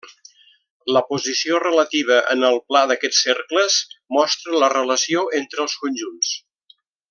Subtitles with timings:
[0.95, 3.77] La posició relativa en el pla d'aquests cercles
[4.19, 6.33] mostra la relació entre els conjunts.